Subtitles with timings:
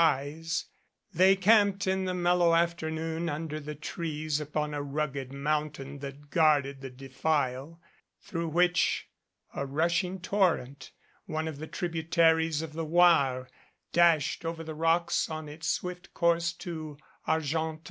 [0.01, 0.65] 244 GREAT PAN IS
[1.11, 6.31] DEAD They camped in the mellow afternoon under the trees upon a rugged mountain that
[6.31, 7.79] guarded the defile,
[8.19, 9.07] through which
[9.53, 10.89] a rushing torrent,
[11.27, 13.45] one of the tributaries of the Oire,
[13.93, 16.97] dashed over the rocks on its swift course to
[17.27, 17.79] Argen tan.